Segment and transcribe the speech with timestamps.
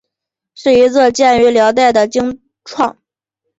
[0.55, 2.97] 是一座建于辽代的经幢。